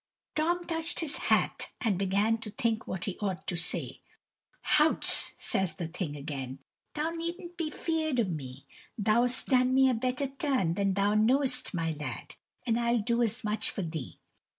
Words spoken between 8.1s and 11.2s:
o' me; thou 'st done me a better turn than thou